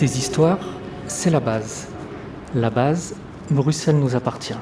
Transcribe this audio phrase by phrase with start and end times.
[0.00, 0.58] Des histoires,
[1.06, 1.86] c'est la base.
[2.56, 3.14] La base,
[3.50, 4.58] Bruxelles nous appartient.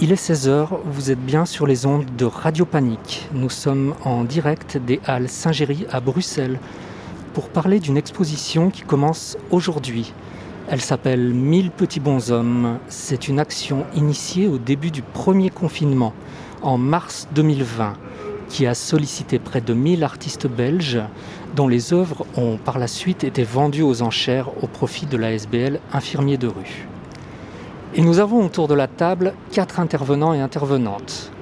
[0.00, 3.28] Il est 16h, vous êtes bien sur les ondes de Radio Panique.
[3.32, 6.58] Nous sommes en direct des Halles Saint-Géry à Bruxelles
[7.32, 10.12] pour parler d'une exposition qui commence aujourd'hui.
[10.68, 12.78] Elle s'appelle Mille petits bonshommes.
[12.88, 16.12] C'est une action initiée au début du premier confinement,
[16.62, 17.94] en mars 2020,
[18.48, 21.02] qui a sollicité près de 1000 artistes belges
[21.58, 25.32] dont les œuvres ont par la suite été vendues aux enchères au profit de la
[25.32, 26.86] SBL Infirmier de rue.
[27.96, 31.32] Et nous avons autour de la table quatre intervenants et intervenantes.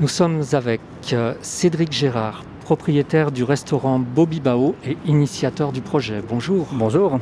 [0.00, 0.80] Nous sommes avec
[1.12, 6.22] euh, Cédric Gérard, propriétaire du restaurant Bobby Bao et initiateur du projet.
[6.28, 6.68] Bonjour.
[6.72, 7.14] Bonjour.
[7.14, 7.18] Nous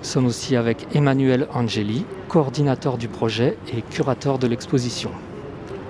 [0.00, 5.10] sommes aussi avec Emmanuel Angeli, coordinateur du projet et curateur de l'exposition.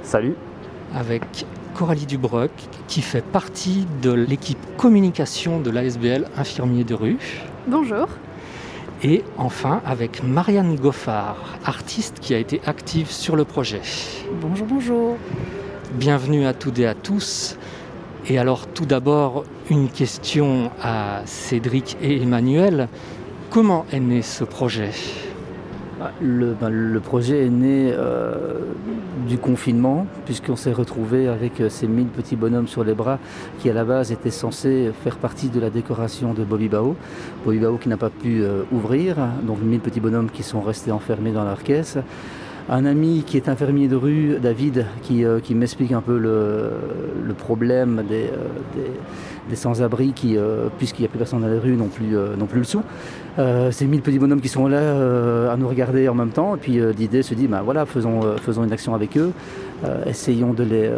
[0.03, 0.35] Salut.
[0.93, 1.47] Avec
[1.81, 2.51] Coralie Dubreuc,
[2.89, 7.17] qui fait partie de l'équipe communication de l'ASBL Infirmier de rue.
[7.67, 8.07] Bonjour.
[9.03, 13.81] Et enfin avec Marianne Goffard, artiste qui a été active sur le projet.
[14.43, 15.17] Bonjour, bonjour.
[15.95, 17.57] Bienvenue à toutes et à tous.
[18.29, 22.89] Et alors tout d'abord, une question à Cédric et Emmanuel.
[23.49, 24.91] Comment est né ce projet?
[26.21, 28.61] Le, ben, le, projet est né euh,
[29.29, 33.19] du confinement, puisqu'on s'est retrouvé avec euh, ces mille petits bonhommes sur les bras
[33.59, 36.97] qui, à la base, étaient censés faire partie de la décoration de Bobby Bao.
[37.45, 40.93] Bobby Bao qui n'a pas pu euh, ouvrir, donc mille petits bonhommes qui sont restés
[40.93, 41.99] enfermés dans leur caisse
[42.69, 45.25] un ami qui est infirmier de rue, David, qui,
[45.57, 50.37] m'explique un peu le, problème des, sans-abri qui,
[50.79, 52.83] puisqu'il n'y a plus personne dans les rues, n'ont plus, non plus le sou.
[53.37, 56.57] Ces mille petits bonhommes qui sont là à nous regarder en même temps.
[56.57, 59.33] Et puis l'idée se dit, ben voilà, faisons, faisons une action avec eux.
[60.07, 60.89] essayons de les,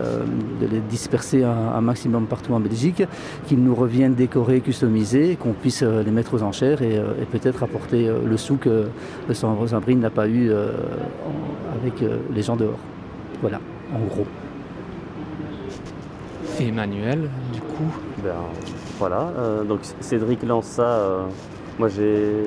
[0.60, 3.04] de les disperser un, un, maximum partout en Belgique,
[3.46, 8.10] qu'ils nous reviennent décorés, customisés, qu'on puisse les mettre aux enchères et, et peut-être apporter
[8.24, 8.86] le sou que
[9.28, 10.50] le sans-abri n'a pas eu
[11.82, 12.78] avec euh, les gens dehors.
[13.40, 13.60] Voilà,
[13.94, 14.26] en gros.
[16.60, 17.90] Et Emmanuel, du coup?
[18.22, 18.34] Ben,
[18.98, 21.26] Voilà, euh, donc Cédric lance ça.
[21.78, 22.44] Moi, j'ai.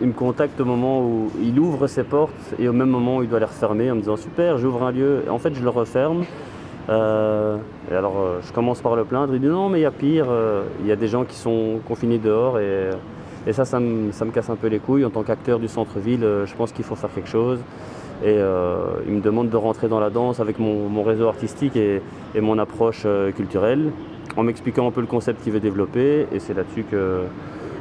[0.00, 3.22] Il me contacte au moment où il ouvre ses portes et au même moment où
[3.22, 5.22] il doit les refermer en me disant super, j'ouvre un lieu.
[5.30, 6.24] En fait, je le referme.
[6.88, 7.56] Euh,
[7.90, 9.34] et alors, euh, je commence par le plaindre.
[9.34, 10.26] Il dit non, mais il y a pire.
[10.28, 12.90] Euh, il y a des gens qui sont confinés dehors et,
[13.52, 15.04] ça, ça me, casse un peu les couilles.
[15.04, 17.60] En tant qu'acteur du centre-ville, je pense qu'il faut faire quelque chose.
[18.24, 18.38] Et
[19.06, 22.02] il me demande de rentrer dans la danse avec mon, réseau artistique et,
[22.40, 23.06] mon approche
[23.36, 23.92] culturelle,
[24.36, 26.26] en m'expliquant un peu le concept qu'il veut développer.
[26.32, 27.20] Et c'est là-dessus que,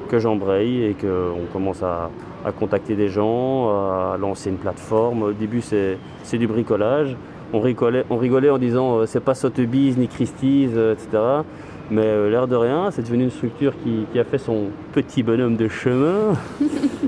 [0.08, 2.10] que j'embraye et qu'on commence à,
[2.46, 5.24] à, contacter des gens, à lancer une plateforme.
[5.24, 7.16] Au début, c'est du bricolage.
[7.54, 11.44] On rigolait, on rigolait en disant euh, c'est pas Sotheby's ni Christie's, etc.
[11.92, 15.22] Mais euh, l'air de rien, c'est devenu une structure qui, qui, a fait son petit
[15.22, 16.34] bonhomme de chemin.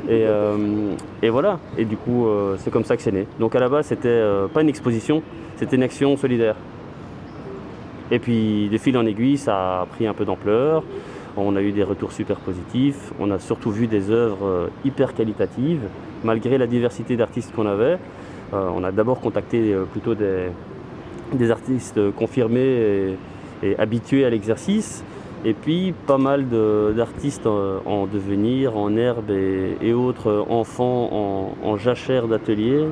[0.07, 0.93] et, euh,
[1.23, 1.59] et, voilà.
[1.77, 3.27] Et du coup, euh, c'est comme ça que c'est né.
[3.39, 5.23] Donc à la base, c'était euh, pas une exposition,
[5.55, 6.55] c'était une action solidaire.
[8.11, 10.83] Et puis, de fil en aiguille, ça a pris un peu d'ampleur.
[11.37, 13.13] On a eu des retours super positifs.
[13.19, 15.83] On a surtout vu des œuvres hyper qualitatives,
[16.23, 17.97] malgré la diversité d'artistes qu'on avait.
[18.53, 22.59] Euh, on a d'abord contacté plutôt des, artistes confirmés.
[22.59, 23.17] Et,
[23.63, 25.03] et habitué à l'exercice.
[25.45, 26.45] Et puis pas mal
[26.95, 32.87] d'artistes en, en, devenir, en herbe et, autres enfants en, jachère d'atelier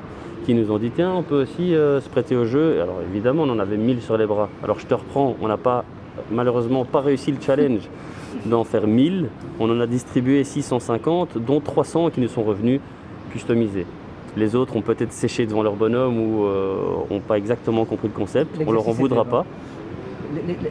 [0.45, 2.81] qui nous ont dit tiens on peut aussi euh, se prêter au jeu.
[2.81, 4.49] Alors évidemment on en avait 1000 sur les bras.
[4.63, 5.85] Alors je te reprends, on n'a pas
[6.31, 7.89] malheureusement pas réussi le challenge
[8.45, 9.29] d'en faire 1000.
[9.59, 12.79] On en a distribué 650 dont 300 qui nous sont revenus
[13.31, 13.85] customisés.
[14.37, 18.13] Les autres ont peut-être séché devant leur bonhomme ou n'ont euh, pas exactement compris le
[18.13, 18.59] concept.
[18.65, 19.45] On leur en voudra pas.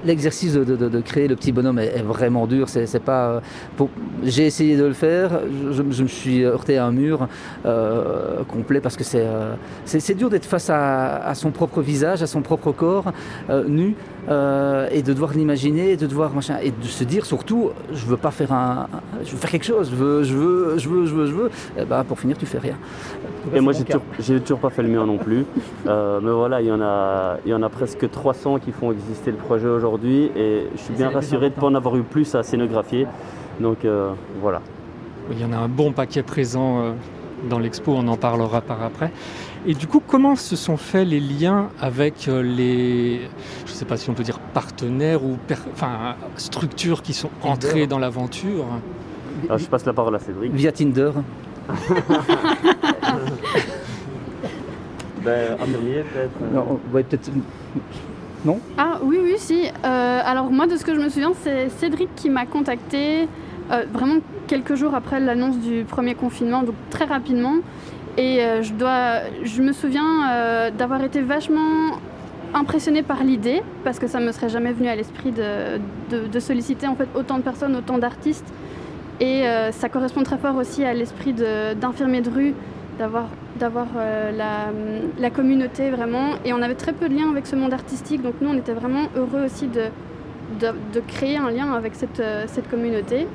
[0.04, 2.68] L'exercice de, de, de, créer le petit bonhomme est, est vraiment dur.
[2.68, 3.40] C'est pas.
[3.76, 3.88] Pour...
[4.22, 5.40] J'ai essayé de le faire.
[5.70, 7.28] Je, je, me suis heurté à un mur
[7.64, 12.22] euh, complet parce que c'est euh, c'est dur d'être face à, à, son propre visage,
[12.22, 13.12] à son propre corps
[13.50, 13.94] euh, nu
[14.28, 18.16] euh, et de devoir l'imaginer, de devoir machin et de se dire surtout, je veux
[18.16, 18.88] pas faire un,
[19.24, 19.90] je veux faire quelque chose.
[19.90, 21.50] Je veux, je veux, je veux, je veux, je veux.
[21.78, 22.76] Et ben, pour finir, tu fais rien.
[23.54, 25.44] Et moi, j'ai toujours, toujours pas fait le mien non plus.
[25.86, 28.90] Euh, mais voilà, il y en a, il y en a presque 300 qui font
[28.90, 32.02] exister le projet aujourd'hui et je suis bien rassuré de ne pas en avoir eu
[32.02, 33.06] plus à scénographier.
[33.60, 34.62] Donc euh, voilà.
[35.30, 36.94] Il y en a un bon paquet présent
[37.50, 39.10] dans l'expo, on en parlera par après.
[39.66, 43.22] Et du coup, comment se sont faits les liens avec euh, les,
[43.64, 45.56] je ne sais pas si on peut dire partenaires ou per...
[45.72, 48.66] enfin, structures qui sont entrées dans l'aventure?
[49.48, 50.52] Ah, Je passe la parole à Cédric.
[50.52, 51.12] Via Tinder.
[55.24, 56.52] ben, peut-être.
[56.52, 57.30] Non, ouais, peut-être.
[58.44, 58.60] Non?
[58.76, 59.64] Ah oui, oui, si.
[59.66, 63.28] Euh, alors moi, de ce que je me souviens, c'est Cédric qui m'a contacté
[63.70, 64.16] euh, vraiment
[64.46, 67.54] quelques jours après l'annonce du premier confinement, donc très rapidement.
[68.16, 71.98] Et je, dois, je me souviens d'avoir été vachement
[72.54, 75.80] impressionnée par l'idée, parce que ça me serait jamais venu à l'esprit de,
[76.28, 78.46] de, solliciter en fait autant de personnes, autant d'artistes.
[79.20, 82.54] Et ça correspond très fort aussi à l'esprit d'infirmier de, rue,
[82.98, 83.88] d'avoir
[85.18, 86.34] la, communauté vraiment.
[86.44, 88.74] Et on avait très peu de liens avec ce monde artistique, donc nous on était
[88.74, 89.90] vraiment heureux aussi de,
[90.60, 93.26] de, créer un lien avec euh, cette communauté.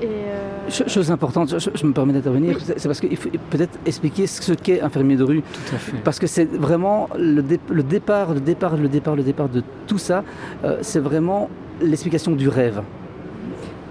[0.00, 4.52] Et euh, Chose importante, je, me permets d'intervenir, c'est parce qu'il faut peut-être expliquer ce
[4.52, 5.42] qu'est infirmier de rue.
[5.42, 5.96] Tout à fait.
[6.04, 9.98] Parce que c'est vraiment le, le, départ, le départ, le départ, le départ de tout
[9.98, 10.24] ça,
[10.64, 11.50] euh, c'est vraiment
[11.80, 12.82] l'explication du rêve.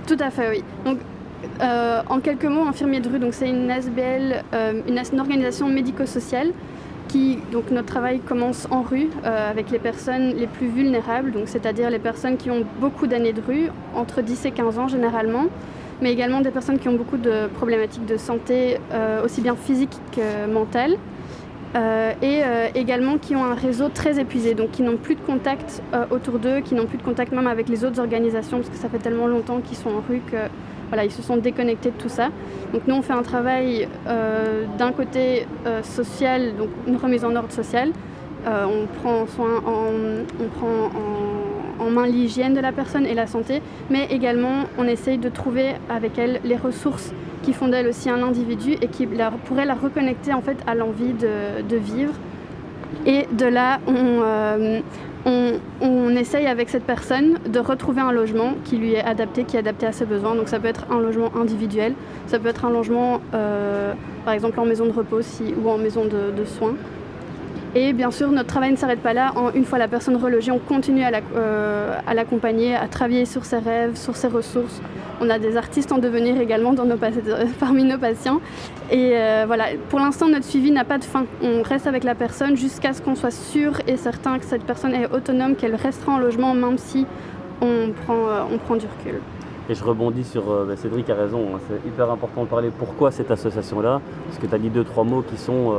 [0.07, 0.63] Tout à fait, oui.
[0.85, 0.99] Donc,
[1.61, 4.43] en quelques mots, infirmier de rue, donc c'est une ASBL,
[4.87, 6.53] une, une, organisation médico-sociale
[7.51, 11.89] donc notre travail commence en rue euh, avec les personnes les plus vulnérables, donc c'est-à-dire
[11.89, 15.47] les personnes qui ont beaucoup d'années de rue, entre 10 et 15 ans généralement,
[16.01, 19.95] mais également des personnes qui ont beaucoup de problématiques de santé, euh, aussi bien physique
[20.11, 20.95] que mentale.
[21.75, 22.41] Euh, et
[22.73, 26.61] également qui ont un réseau très épuisé, donc qui n'ont plus de contact autour d'eux,
[26.61, 29.27] qui n'ont plus de contact même avec les autres organisations, parce que ça fait tellement
[29.27, 30.37] longtemps qu'ils sont en rue que
[30.89, 32.29] voilà, ils se sont déconnectés de tout ça.
[32.73, 37.35] Donc nous, on fait un travail euh, d'un côté euh, social, donc une remise en
[37.35, 37.91] ordre social.
[38.47, 40.89] Euh, on prend soin, on prend
[41.79, 45.73] en, main l'hygiène de la personne et la santé, mais également on essaye de trouver
[45.89, 49.75] avec elle les ressources qui font d'elle aussi un individu et qui la, pourraient la
[49.75, 52.13] reconnecter en fait à l'envie de, vivre.
[53.05, 54.81] Et de là, on,
[55.81, 59.59] on, essaye avec cette personne de retrouver un logement qui lui est adapté, qui est
[59.59, 60.35] adapté à ses besoins.
[60.35, 61.93] Donc ça peut être un logement individuel,
[62.27, 63.93] ça peut être un logement euh,
[64.25, 65.21] par exemple en maison de repos
[65.63, 66.75] ou en maison de soins.
[67.75, 69.31] Et bien sûr, notre travail ne s'arrête pas là.
[69.53, 71.03] une fois la personne relogée, on continue
[71.35, 74.81] euh, à l'accompagner, à travailler sur ses rêves, sur ses ressources.
[75.21, 76.97] On a des artistes en devenir également dans nos,
[77.59, 78.41] parmi nos patients.
[78.89, 81.25] Et euh, voilà, pour l'instant, notre suivi n'a pas de fin.
[81.43, 84.95] On reste avec la personne jusqu'à ce qu'on soit sûr et certain que cette personne
[84.95, 87.05] est autonome, qu'elle restera en logement, même si
[87.61, 89.19] on prend, euh, on prend du recul.
[89.69, 91.59] Et je rebondis sur bah, Cédric a raison, hein.
[91.67, 95.03] c'est hyper important de parler pourquoi cette association-là, parce que tu as dit deux, trois
[95.03, 95.75] mots qui sont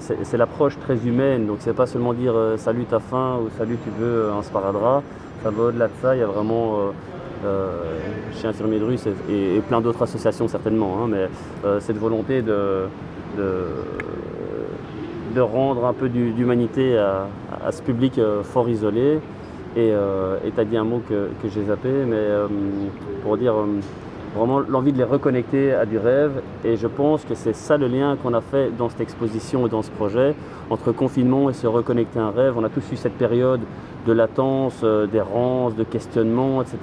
[0.00, 3.78] c'est l'approche très humaine, donc c'est pas seulement dire euh, salut ta faim ou salut
[3.84, 5.04] tu veux un sparadrap,
[5.42, 6.90] ça va au-delà de ça, il y a vraiment euh,
[7.44, 7.82] euh,
[8.32, 11.28] chez Infirmier de Russe et, plein d'autres associations certainement, hein, mais
[11.80, 12.88] cette volonté de,
[13.36, 13.66] de,
[15.40, 17.28] rendre un peu d'humanité à,
[17.70, 19.20] ce public fort isolé.
[19.78, 19.92] Et
[20.54, 22.26] tu as dit un mot que, j'ai zappé, mais
[23.22, 23.54] pour dire
[24.36, 26.42] vraiment l'envie de les reconnecter à du rêve.
[26.64, 29.70] Et je pense que c'est ça le lien qu'on a fait dans cette exposition et
[29.70, 30.34] dans ce projet,
[30.70, 32.54] entre confinement et se reconnecter à un rêve.
[32.56, 33.60] On a tous eu cette période
[34.06, 36.78] de latence, euh, d'errance, de questionnement, etc.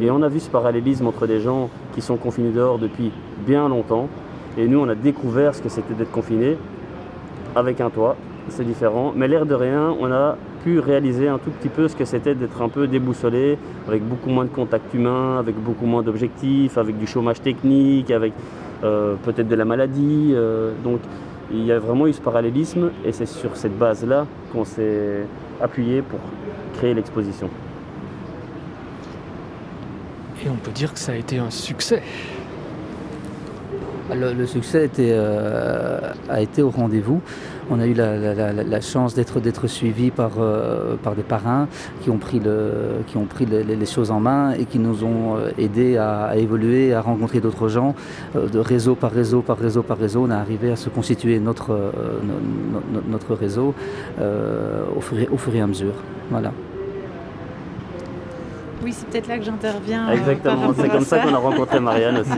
[0.00, 3.10] Et on a vu ce parallélisme entre des gens qui sont confinés dehors depuis
[3.46, 4.08] bien longtemps.
[4.56, 6.56] Et nous, on a découvert ce que c'était d'être confiné
[7.54, 8.16] avec un toit.
[8.48, 9.12] C'est différent.
[9.14, 10.36] Mais l'air de rien, on a
[10.74, 13.58] réaliser un tout petit peu ce que c'était d'être un peu déboussolé,
[13.88, 18.32] avec beaucoup moins de contacts humains, avec beaucoup moins d'objectifs, avec du chômage technique, avec
[18.84, 20.32] euh, peut-être de la maladie.
[20.34, 21.00] Euh, donc
[21.52, 25.26] il y a vraiment eu ce parallélisme et c'est sur cette base-là qu'on s'est
[25.60, 26.18] appuyé pour
[26.76, 27.48] créer l'exposition.
[30.44, 32.02] Et on peut dire que ça a été un succès.
[34.14, 35.98] Le, succès était, euh,
[36.28, 37.20] a été au rendez-vous.
[37.70, 41.66] On a eu la, chance d'être, d'être suivi par, euh, par des parrains
[42.02, 45.36] qui ont pris, le, qui ont pris les, choses en main et qui nous ont
[45.36, 47.94] euh, aidés à, évoluer, à rencontrer d'autres gens.
[48.34, 51.76] de réseau par réseau, par réseau, par réseau, on a arrivé à se constituer notre,
[53.08, 53.74] notre réseau
[54.96, 55.94] au, fur au fur et à mesure.
[56.30, 56.52] Voilà.
[58.82, 60.08] Oui, c'est peut-être là que j'interviens.
[60.08, 62.30] Euh, Exactement, c'est comme ça, qu'on a rencontré Marianne aussi.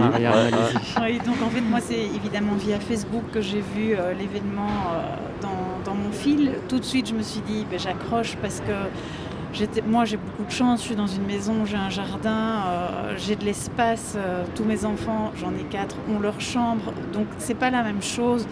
[1.02, 5.46] oui, donc en fait, moi, c'est évidemment via Facebook que j'ai vu euh, l'événement euh,
[5.84, 6.52] dans, mon fil.
[6.68, 10.50] Tout de suite, je me suis dit, ben, j'accroche parce que moi, j'ai beaucoup de
[10.50, 10.80] chance.
[10.80, 12.62] Je suis dans une maison, j'ai un jardin,
[13.16, 14.16] j'ai de l'espace.
[14.54, 16.92] tous mes enfants, j'en ai quatre, ont leur chambre.
[17.12, 18.46] Donc, c'est pas la même chose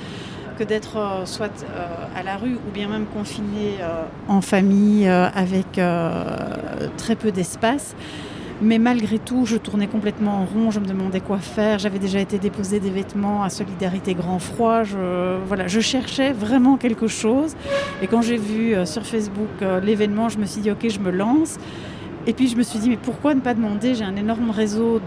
[0.56, 5.06] que d'être euh, soit euh, à la rue ou bien même confiné euh, en famille
[5.06, 5.80] avec
[6.96, 7.94] très peu d'espace.
[8.62, 11.78] Mais malgré tout, je tournais complètement en rond, je me demandais quoi faire.
[11.78, 14.82] J'avais déjà été déposer des vêtements à Solidarité Grand Froid.
[14.82, 17.54] Je, voilà, je cherchais vraiment quelque chose.
[18.00, 19.50] Et quand j'ai vu sur Facebook
[19.82, 21.58] l'événement, je me suis dit, OK, je me lance.
[22.28, 23.94] Et puis je me suis dit, mais pourquoi ne pas demander?
[23.94, 25.00] J'ai un énorme réseau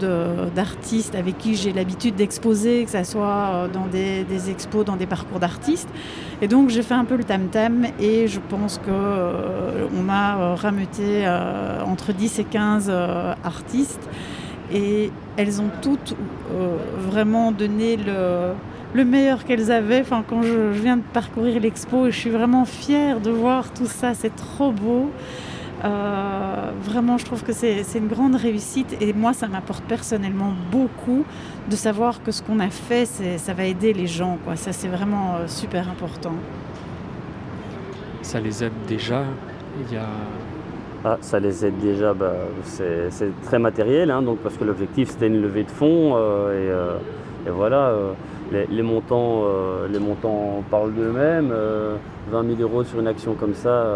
[0.54, 5.06] d'artistes avec qui j'ai l'habitude d'exposer, que ce soit euh, dans des, expos, dans des
[5.06, 5.88] parcours d'artistes.
[6.40, 10.54] Et donc j'ai fait un peu le tam-tam et je pense qu'on euh, m'a euh,
[10.54, 11.28] rameuté
[11.86, 12.90] entre 10 et 15
[13.44, 14.08] artistes.
[14.72, 16.14] Et elles ont toutes
[16.52, 18.52] euh, vraiment donné le,
[18.94, 20.00] le meilleur qu'elles avaient.
[20.00, 23.86] Enfin, quand je, je viens de parcourir l'expo, je suis vraiment fière de voir tout
[23.86, 24.14] ça.
[24.14, 25.10] C'est trop beau.
[25.84, 31.24] Euh, vraiment, je trouve que c'est une grande réussite et moi, ça m'apporte personnellement beaucoup
[31.70, 34.38] de savoir que ce qu'on a fait, ça va aider les gens.
[34.44, 34.56] Quoi.
[34.56, 36.34] Ça, c'est vraiment euh, super important.
[38.22, 39.24] Ça les aide déjà
[39.80, 40.06] Il y a...
[41.02, 43.08] Ah, ça les aide déjà, bah, c'est
[43.44, 46.92] très matériel, hein, donc, parce que l'objectif c'était une levée de fonds euh,
[47.46, 47.94] et, et, voilà,
[48.52, 49.44] les, les, montants,
[49.90, 51.54] les montants parlent d'eux-mêmes.
[52.30, 53.86] 20 000 euros sur une action comme ça,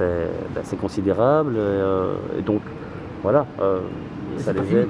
[0.00, 1.54] ben, c'est considérable.
[1.56, 2.60] Euh, et donc,
[3.22, 3.80] voilà, euh,
[4.38, 4.88] ça les aide.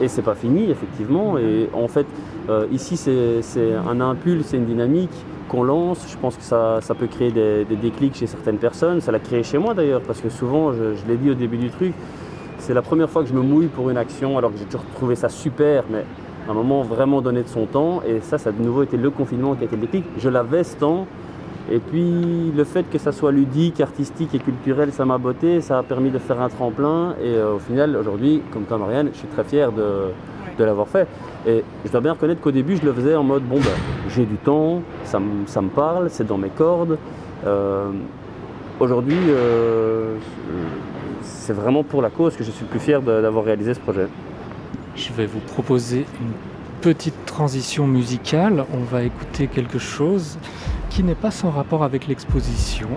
[0.00, 1.38] Et c'est pas fini, effectivement.
[1.38, 2.06] Et en fait,
[2.48, 5.14] euh, ici, c'est un impulse, c'est une dynamique
[5.48, 6.06] qu'on lance.
[6.10, 9.00] Je pense que ça, ça peut créer des, déclics chez certaines personnes.
[9.00, 11.58] Ça l'a créé chez moi d'ailleurs, parce que souvent, je, je l'ai dit au début
[11.58, 11.92] du truc,
[12.58, 14.84] c'est la première fois que je me mouille pour une action, alors que j'ai toujours
[14.94, 16.04] trouvé ça super, mais
[16.46, 18.02] à un moment vraiment donné de son temps.
[18.06, 20.04] Et ça, ça a de nouveau été le confinement qui a été le déclic.
[20.18, 21.06] Je l'avais ce temps,
[21.70, 25.78] et puis le fait que ça soit ludique, artistique et culturel, ça m'a botté, ça
[25.78, 27.14] a permis de faire un tremplin.
[27.22, 30.12] Et euh, au final, aujourd'hui, comme toi Marianne, je suis très fier de,
[30.58, 31.08] l'avoir fait.
[31.46, 33.70] Et je dois bien reconnaître qu'au début, je le faisais en mode, bon, ben,
[34.08, 36.98] j'ai du temps, ça, me parle, c'est dans mes cordes.
[37.44, 37.90] Euh,
[38.78, 40.16] aujourd'hui, euh,
[41.22, 44.06] c'est vraiment pour la cause que je suis le plus fier d'avoir réalisé ce projet.
[44.94, 46.32] Je vais vous proposer une
[46.80, 48.64] petite transition musicale.
[48.74, 50.38] On va écouter quelque chose
[50.92, 52.90] qui n'est pas sans rapport avec l'exposition.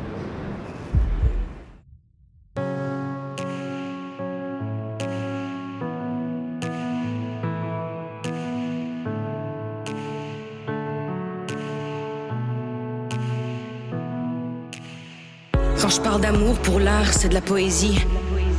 [15.80, 18.06] Quand je parle d'amour pour l'art, c'est de la poésie.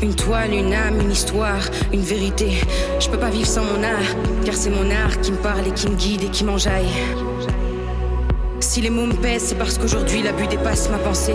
[0.00, 2.52] Une toile, une âme, une histoire, une vérité.
[3.00, 4.16] Je peux pas vivre sans mon art,
[4.46, 6.86] car c'est mon art qui me parle et qui me guide et qui m'enjaille.
[8.76, 11.32] Si les mots me pèsent, c'est parce qu'aujourd'hui l'abus dépasse ma pensée.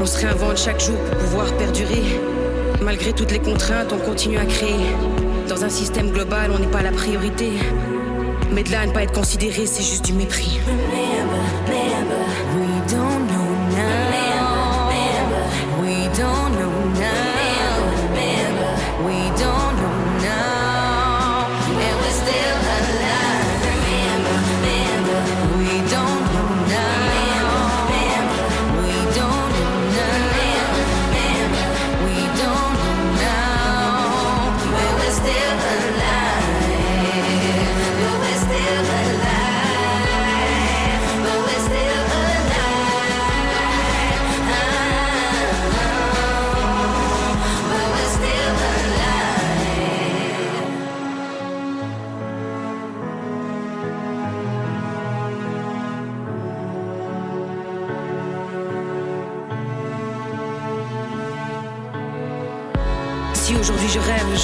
[0.00, 2.02] On se réinvente chaque jour pour pouvoir perdurer.
[2.80, 4.80] Malgré toutes les contraintes, on continue à créer.
[5.50, 7.50] Dans un système global, on n'est pas la priorité.
[8.54, 10.60] Mais de là à ne pas être considéré, c'est juste du mépris.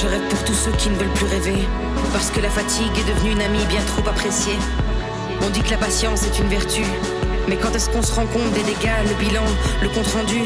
[0.01, 1.67] Je rêve pour tous ceux qui ne veulent plus rêver.
[2.13, 4.57] Parce que la fatigue est devenue une amie bien trop appréciée.
[5.43, 6.83] On dit que la patience est une vertu.
[7.49, 9.43] Mais quand est-ce qu'on se rend compte des dégâts, le bilan,
[9.83, 10.43] le compte-rendu?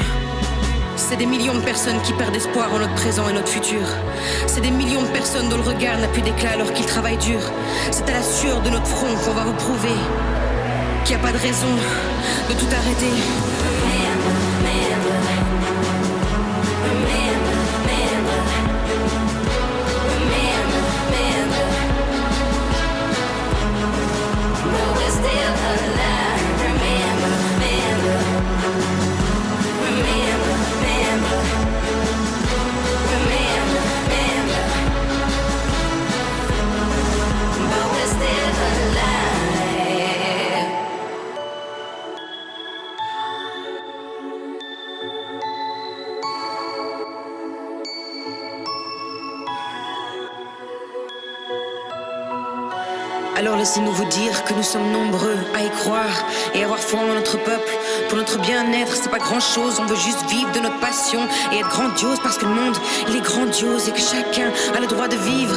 [0.97, 3.83] C'est des millions de personnes qui perdent espoir en notre présent et notre futur.
[4.47, 7.41] C'est des millions de personnes dont le regard n'a plus d'éclat alors qu'ils travaillent dur.
[7.91, 9.97] C'est à la sueur de notre front qu'on va vous prouver
[11.05, 11.69] qu'il n'y a pas de raison
[12.49, 13.52] de tout arrêter.
[54.63, 56.15] Nous sommes nombreux à y croire
[56.55, 57.73] et avoir foi en notre peuple.
[58.09, 61.19] Pour notre bien-être, c'est pas grand-chose, on veut juste vivre de notre passion
[61.53, 62.77] et être grandiose parce que le monde,
[63.09, 65.57] il est grandiose et que chacun a le droit de vivre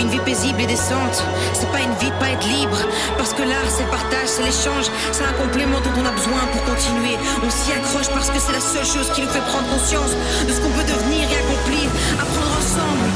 [0.00, 1.22] une vie paisible et décente.
[1.54, 2.78] C'est pas une vie de pas être libre
[3.16, 6.42] parce que l'art, c'est le partage, c'est l'échange, c'est un complément dont on a besoin
[6.50, 7.14] pour continuer.
[7.46, 10.10] On s'y accroche parce que c'est la seule chose qui nous fait prendre conscience
[10.42, 11.86] de ce qu'on peut devenir et accomplir.
[12.18, 13.09] Apprendre ensemble,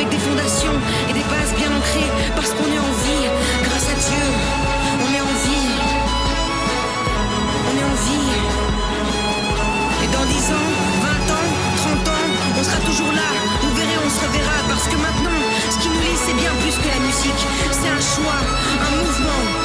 [0.00, 0.72] avec des fondations
[1.10, 3.26] et des bases bien ancrées, parce qu'on est en vie,
[3.64, 4.24] grâce à Dieu,
[4.96, 5.68] on est en vie.
[7.68, 8.32] On est en vie.
[10.02, 10.70] Et dans 10 ans,
[11.04, 12.28] 20 ans, 30 ans,
[12.58, 13.28] on sera toujours là,
[13.60, 16.76] vous verrez, on se reverra, parce que maintenant, ce qui nous lie, c'est bien plus
[16.80, 18.40] que la musique, c'est un choix,
[18.80, 19.59] un mouvement.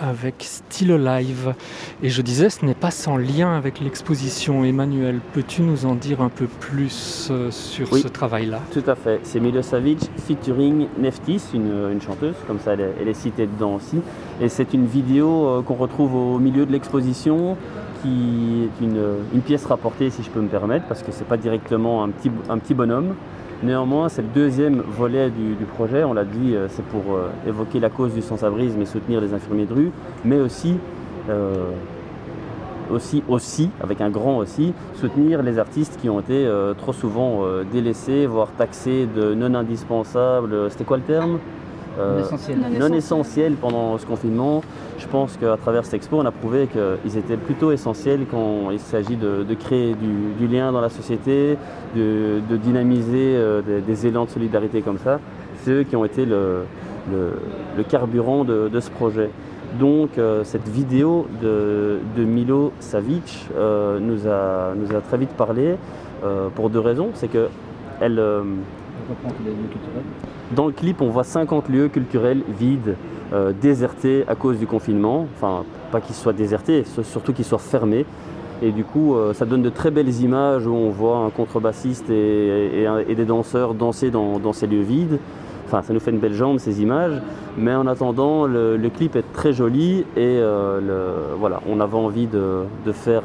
[0.00, 1.54] Avec Still Alive.
[2.02, 4.64] Et je disais, ce n'est pas sans lien avec l'exposition.
[4.64, 8.00] Emmanuel, peux-tu nous en dire un peu plus euh, sur Oui.
[8.00, 8.60] ce travail-là?
[8.72, 9.20] Tout à fait.
[9.22, 13.74] C'est Milosevic featuring Neftis, une, une chanteuse, comme ça elle est, elle est citée dedans
[13.74, 13.98] aussi.
[14.40, 17.56] Et c'est une vidéo euh, qu'on retrouve au milieu de l'exposition,
[18.02, 19.02] qui est une,
[19.34, 22.30] une pièce rapportée, si je peux me permettre, parce que c'est pas directement un petit,
[22.48, 23.14] un petit bonhomme.
[23.62, 26.02] Néanmoins, c'est le deuxième volet du, projet.
[26.02, 29.34] On l'a dit, euh, c'est pour euh, évoquer la cause du sans-abrisme et soutenir les
[29.34, 29.92] infirmiers de rue,
[30.24, 30.76] mais aussi
[31.30, 31.70] euh,
[32.90, 38.26] aussi, aussi, avec un grand aussi, soutenir les artistes qui ont été trop souvent délaissés,
[38.26, 40.70] voire taxés de non indispensables.
[40.70, 41.38] C'était quoi le terme?
[41.98, 42.58] Euh, L'essentiel.
[42.58, 44.62] Non, non essentiels pendant ce confinement.
[44.98, 48.78] Je pense qu'à travers cette expo, on a prouvé qu'ils étaient plutôt essentiels quand il
[48.80, 51.56] s'agit de, de créer du, du lien dans la société,
[51.94, 55.20] de, de dynamiser euh, des, des élans de solidarité comme ça.
[55.62, 56.64] C'est eux qui ont été le,
[57.10, 57.34] le-
[57.76, 59.30] le carburant de, de ce projet.
[59.80, 65.76] Donc euh, cette vidéo de, Milo Savic euh, nous, a, nous a très vite parlé
[66.54, 67.08] pour deux raisons.
[67.14, 67.48] C'est que
[68.00, 68.42] elle, On
[70.54, 72.96] dans le clip, on voit 50 lieux culturels vides,
[73.32, 75.26] euh, désertés à cause du confinement.
[75.36, 78.04] Enfin, pas qu'ils soient désertés, surtout qu'ils soient fermés.
[78.62, 82.10] Et du coup, euh, ça donne de très belles images où on voit un contrebassiste
[82.10, 82.86] et,
[83.16, 85.18] des danseurs danser dans, ces lieux vides.
[85.66, 87.20] Enfin, ça nous fait une belle jambe, ces images.
[87.56, 92.64] Mais en attendant, le, clip est très joli et euh, voilà, on avait envie de,
[92.92, 93.22] faire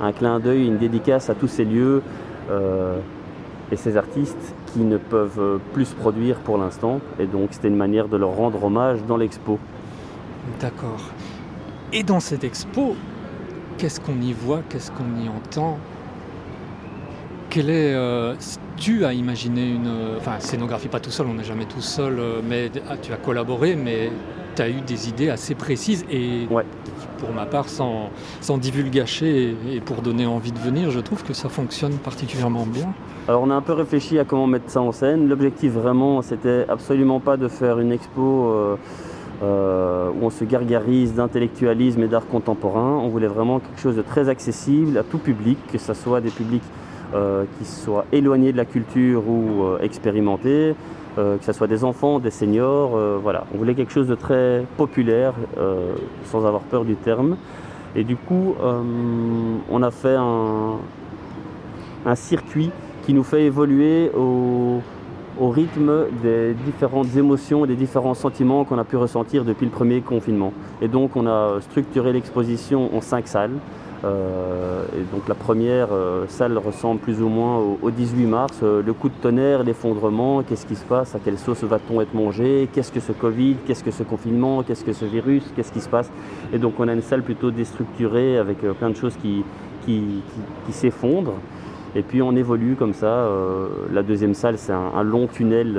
[0.00, 2.02] un, clin d'œil, une dédicace à tous ces lieux
[3.70, 7.00] et ces artistes qui ne peuvent plus se produire pour l'instant.
[7.18, 9.58] Et donc, c'était une manière de leur rendre hommage dans l'expo.
[10.60, 11.00] D'accord.
[11.92, 12.94] Et dans cette expo,
[13.78, 15.78] qu'est-ce qu'on y voit, qu'est-ce qu'on y entend?
[17.48, 18.34] Quelle est, euh,
[18.76, 22.18] tu as imaginé une, euh, enfin scénographie pas tout seul, on n'est jamais tout seul,
[22.18, 24.12] euh, mais ah, tu as collaboré, mais
[24.54, 26.64] tu as eu des idées assez précises et Ouais.
[27.18, 28.10] pour ma part, sans,
[28.40, 32.66] sans divulgacher et, et pour donner envie de venir, je trouve que ça fonctionne particulièrement
[32.66, 32.92] bien.
[33.28, 35.28] Alors on a un peu réfléchi à comment mettre ça en scène.
[35.28, 38.76] L'objectif vraiment, c'était absolument pas de faire une expo euh,
[39.42, 42.98] euh, où on se gargarise d'intellectualisme et d'art contemporain.
[43.02, 46.30] On voulait vraiment quelque chose de très accessible à tout public, que ce soit des
[46.30, 46.62] publics
[47.14, 50.74] euh, qui soient éloignés de la culture ou expérimentés,
[51.18, 52.92] euh, que ce soit des enfants, des seniors.
[52.94, 55.94] euh, voilà, on voulait quelque chose de très populaire, euh,
[56.24, 57.36] sans avoir peur du terme.
[57.96, 58.54] Et du coup,
[59.68, 60.76] on a fait un,
[62.06, 62.70] un circuit
[63.02, 64.80] qui nous fait évoluer au,
[65.40, 69.72] au rythme des différentes émotions et des différents sentiments qu'on a pu ressentir depuis le
[69.72, 70.52] premier confinement.
[70.80, 73.58] Et donc on a structuré l'exposition en cinq salles.
[74.04, 78.58] Euh, et donc la première euh, salle ressemble plus ou moins au, au 18 mars.
[78.62, 82.14] Euh, le coup de tonnerre, l'effondrement, qu'est-ce qui se passe, à quelle sauce va-t-on être
[82.14, 85.80] mangé, qu'est-ce que ce Covid, qu'est-ce que ce confinement, qu'est-ce que ce virus, qu'est-ce qui
[85.80, 86.10] se passe?
[86.52, 89.44] Et donc on a une salle plutôt déstructurée avec plein de choses qui,
[90.70, 91.34] s'effondrent.
[91.96, 93.28] Et puis on évolue comme ça.
[93.92, 95.76] la deuxième salle, c'est un, long tunnel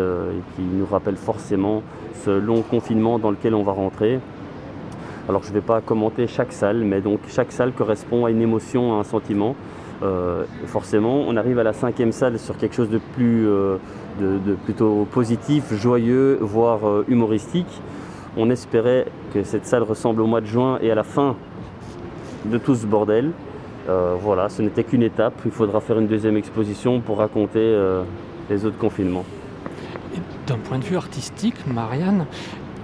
[0.55, 1.81] qui nous rappelle forcément
[2.25, 4.19] ce long confinement dans lequel on va rentrer.
[5.29, 8.41] Alors je ne vais pas commenter chaque salle, mais donc chaque salle correspond à une
[8.41, 9.55] émotion, à un sentiment.
[10.03, 13.77] Euh, forcément, on arrive à la cinquième salle sur quelque chose de plus, euh,
[14.19, 17.81] de, plutôt positif, joyeux, voire euh, humoristique.
[18.36, 21.36] On espérait que cette salle ressemble au mois de juin et à la fin
[22.45, 23.31] de tout ce bordel.
[24.21, 25.34] Voilà, ce n'était qu'une étape.
[25.43, 27.77] Il faudra faire une deuxième exposition pour raconter
[28.49, 29.25] les autres confinements.
[30.47, 32.25] D'un point de vue artistique, Marianne,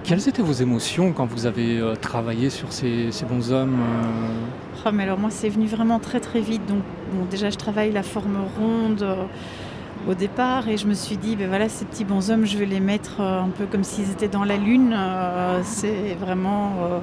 [0.08, 4.86] quelles étaient vos émotions quand vous avez euh, travaillé sur ces, ces bons hommes euh,
[4.86, 6.62] Oh, mais alors moi c'est venu vraiment très très vite.
[6.66, 9.24] Donc déjà je travaille la forme ronde euh,
[10.08, 12.80] au départ et je me suis dit ben voilà ces petits bonshommes je vais les
[12.80, 14.96] mettre un peu comme s'ils étaient dans la lune.
[15.64, 17.02] C'est vraiment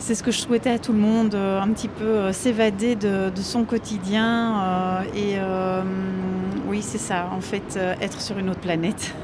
[0.00, 3.64] c'est ce que je souhaitais à tout le monde, un petit peu s'évader de, son
[3.64, 5.36] quotidien et
[6.66, 9.14] oui c'est ça en fait être sur une autre planète.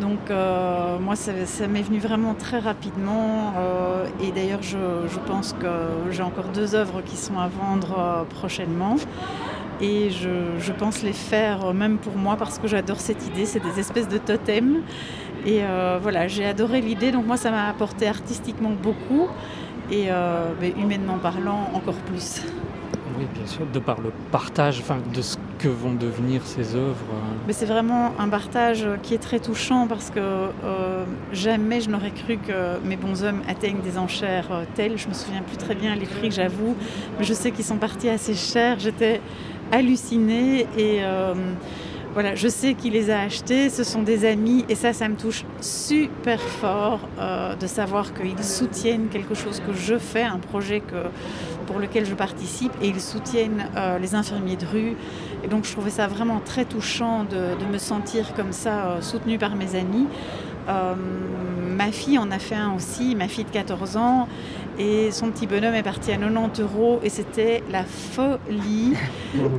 [0.00, 1.32] Donc euh, moi, ça,
[1.68, 3.52] m'est venu vraiment très rapidement.
[3.56, 4.76] euh, et d'ailleurs, je,
[5.26, 5.66] pense que
[6.10, 8.96] j'ai encore deux œuvres qui sont à vendre euh, prochainement.
[9.80, 13.44] Et je, pense les faire même pour moi parce que j'adore cette idée.
[13.44, 14.82] C'est des espèces de totems.
[15.46, 15.60] Et
[16.00, 17.12] voilà, j'ai adoré l'idée.
[17.12, 19.26] Donc moi, ça m'a apporté artistiquement beaucoup.
[19.90, 20.08] Et
[20.78, 22.42] humainement parlant, encore plus.
[23.18, 27.06] Oui, bien sûr, de par le partage de ce que vont devenir ces œuvres.
[27.48, 32.36] c'est vraiment un partage qui est très touchant parce que euh, jamais je n'aurais cru
[32.36, 34.98] que mes bons hommes atteignent des enchères euh, telles.
[34.98, 36.76] Je me souviens plus très bien les prix j'avoue,
[37.18, 38.78] mais je sais qu'ils sont partis assez chers.
[38.78, 39.22] J'étais
[39.72, 41.32] hallucinée et euh,
[42.14, 45.16] voilà, je sais qu'il les a achetés, ce sont des amis, et ça, ça me
[45.16, 50.78] touche super fort euh, de savoir qu'ils soutiennent quelque chose que je fais, un projet
[50.78, 51.08] que,
[51.66, 54.96] pour lequel je participe, et ils soutiennent euh, les infirmiers de rue.
[55.42, 59.00] Et donc, je trouvais ça vraiment très touchant de, de me sentir comme ça, euh,
[59.00, 60.06] soutenue par mes amis.
[60.68, 60.94] Euh,
[61.76, 64.28] ma fille en a fait un aussi, ma fille de 14 ans,
[64.78, 68.94] et son petit bonhomme est parti à 90 euros et c'était la folie.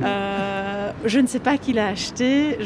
[0.04, 2.58] Euh, je ne sais pas qui l'a acheté.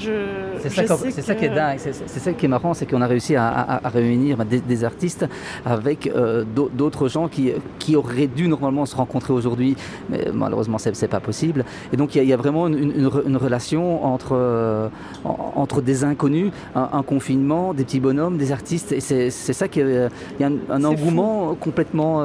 [0.61, 3.35] C'est ça, ça, qui est dingue, c'est ça qui est marrant, c'est qu'on a réussi
[3.35, 5.27] à, à, à réunir des, des, artistes
[5.65, 9.77] avec euh, d'autres gens qui, qui, auraient dû normalement se rencontrer aujourd'hui,
[10.09, 11.65] mais malheureusement c'est pas possible.
[11.93, 14.89] Et donc il y, y, a vraiment une, une, une relation entre, euh,
[15.25, 19.81] entre des inconnus, un, un, confinement, des petits bonhommes, des artistes, et c'est ça qui
[19.81, 20.09] il
[20.41, 21.57] y a un, un engouement fou.
[21.57, 22.21] complètement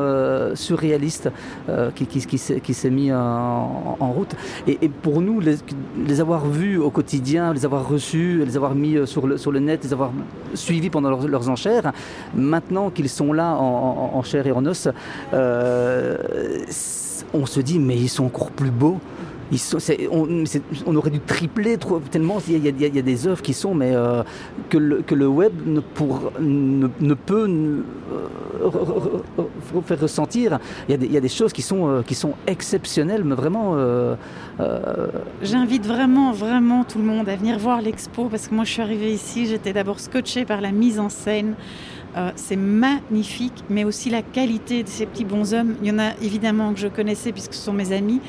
[0.56, 1.30] surréaliste
[1.70, 4.36] euh, qui, s'est mis en, route.
[4.68, 9.06] Et, pour nous, les, avoir vus au quotidien, les avoir reçus, les avoir mis euh,
[9.06, 10.12] sur le, net, les avoir
[10.54, 11.92] suivis pendant leurs, enchères,
[12.34, 14.88] maintenant qu'ils sont là en, chair et en os,
[15.34, 16.18] euh,
[17.34, 19.00] on se dit mais ils sont encore plus beaux.
[20.12, 21.78] On, aurait dû tripler
[22.12, 24.24] tellement il y, a, des œuvres qui sont mais euh,
[24.70, 27.48] que, le, web ne, peut
[28.12, 28.70] euh,
[29.86, 30.60] faire ressentir.
[30.90, 33.76] Il y, a des, choses qui sont, euh, qui sont exceptionnelles mais vraiment
[35.42, 38.82] j'invite vraiment vraiment tout le monde à venir voir l'expo parce que moi je suis
[38.82, 41.56] arrivée ici j'étais d'abord scotché par la mise en scène
[42.18, 45.76] euh, c'est magnifique, mais aussi la qualité de ces petits bonshommes.
[45.82, 48.22] Il y en a évidemment que je connaissais puisque ce sont mes amis.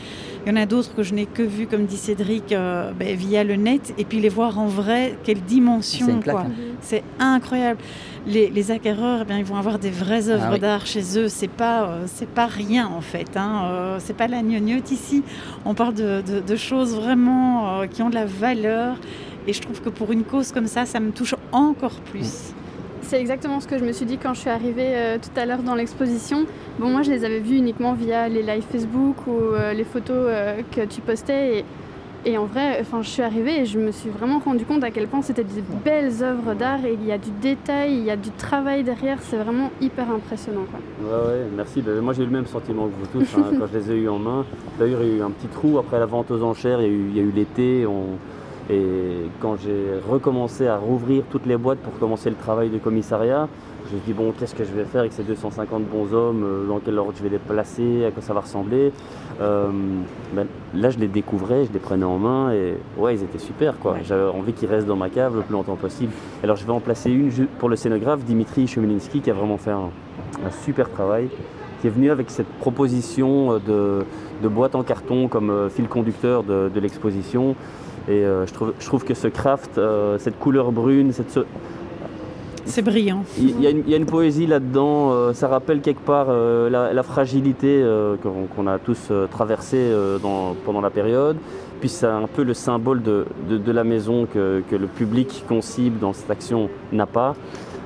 [0.45, 3.17] Il y en a d'autres que je n'ai que vu, comme dit Cédric, euh, ben,
[3.17, 3.95] via le net.
[3.97, 6.07] Et puis les voir en vrai, quelle dimension.
[6.81, 7.81] C'est incroyable.
[8.27, 10.59] Les, les acquéreurs, eh bien, ils vont avoir des vraies œuvres ah, oui.
[10.59, 11.29] d'art chez eux.
[11.29, 13.37] C'est pas, euh, c'est pas rien en fait.
[13.37, 13.99] Hein.
[14.01, 15.23] C'est pas la gnognotte ici.
[15.65, 18.97] On parle de, de, de choses vraiment qui ont de la valeur.
[19.47, 22.51] Et je trouve que pour une cause comme ça, ça me touche encore plus.
[22.51, 22.66] Mmh.
[23.07, 25.47] C'est exactement ce que je me suis dit quand je suis arrivée euh, tout à
[25.47, 26.45] l'heure dans l'exposition.
[26.81, 30.27] Bon, moi, je les avais vus uniquement via les lives Facebook ou euh, les photos
[30.27, 31.65] euh, que tu postais.
[32.25, 34.91] Et, en vrai, enfin, je suis arrivée et je me suis vraiment rendu compte à
[34.91, 38.17] quel point c'était des belles œuvres d'art il y a du détail, il y a
[38.17, 39.19] du travail derrière.
[39.21, 40.67] C'est vraiment hyper impressionnant.
[41.01, 41.83] Ouais, ouais, merci.
[41.83, 43.95] Ben, moi, j'ai eu le même sentiment que vous tous hein, quand je les ai
[43.95, 44.45] eus en main.
[44.81, 46.83] D'ailleurs, il y a eu un petit trou après la vente aux enchères.
[46.83, 47.87] Il y a eu, l'été.
[48.69, 53.49] Et quand j'ai recommencé à rouvrir toutes les boîtes pour commencer le travail de commissariat,
[53.89, 56.43] je me suis dit bon qu'est-ce que je vais faire avec ces 250 bons hommes,
[56.43, 58.93] euh, dans quel ordre je vais les placer, à quoi ça va ressembler.
[59.41, 59.69] Euh,
[60.35, 63.79] ben, là je les découvrais, je les prenais en main et ouais ils étaient super
[63.79, 63.93] quoi.
[63.93, 64.01] Ouais.
[64.03, 66.13] J'avais envie qu'ils restent dans ma cave le plus longtemps possible.
[66.43, 69.71] Alors je vais en placer une pour le scénographe Dimitri Chemilinski qui a vraiment fait
[69.71, 69.91] un,
[70.45, 71.29] un super travail
[71.81, 74.05] qui est venu avec cette proposition de,
[74.43, 77.55] de boîte en carton comme euh, fil conducteur de, de l'exposition.
[78.09, 81.39] Et euh, je, trouve, je trouve que ce craft, euh, cette couleur brune, cette...
[82.65, 83.25] c'est brillant.
[83.39, 85.11] Il y, y, a une poésie là-dedans.
[85.13, 89.91] Euh, ça rappelle quelque part euh, la, la, fragilité euh, qu'on qu a tous traversée
[90.23, 91.37] dans, pendant la période.
[91.81, 95.45] Puis c'est un peu le symbole de, de, de la maison que, que, le public
[95.49, 97.35] qu'on cible dans cette action n'a pas.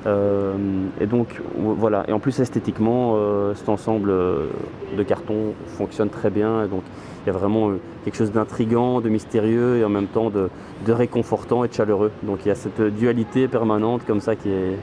[0.05, 0.55] Euh,
[0.99, 2.05] et donc voilà.
[2.07, 6.63] Et en plus esthétiquement, euh, cet ensemble de carton fonctionne très bien.
[6.65, 6.83] Et donc
[7.23, 10.49] il y a vraiment euh, quelque chose d'intrigant, de mystérieux et en même temps de,
[10.85, 12.11] de, réconfortant et de chaleureux.
[12.23, 14.77] Donc il y a cette dualité permanente comme ça qui est,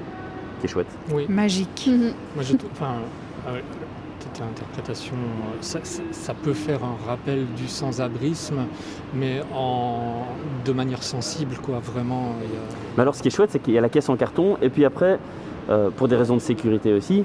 [0.61, 0.91] qui est chouette.
[1.13, 1.27] Oui.
[1.29, 1.91] Magique.
[2.35, 2.95] Moi, je, enfin,
[4.41, 5.15] euh, interprétation,
[5.61, 8.67] ça, ça, peut faire un rappel du sans-abrisme,
[9.15, 10.25] mais en,
[10.65, 12.31] de manière sensible, quoi, vraiment.
[12.31, 12.75] A...
[12.97, 14.69] Mais alors, ce qui est chouette, c'est qu'il y a la caisse en carton, et
[14.69, 15.19] puis après,
[15.71, 17.25] euh, pour des raisons de sécurité aussi,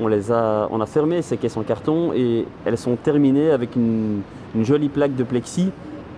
[0.00, 3.74] on les a, on a fermé ces caisses en carton et elles sont terminées avec
[3.74, 4.20] une,
[4.54, 5.70] une jolie plaque de plexi